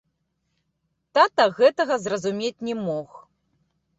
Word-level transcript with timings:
Тата 1.17 1.45
гэтага 1.59 1.93
зразумець 2.05 2.63
не 2.69 2.75
мог. 2.87 3.09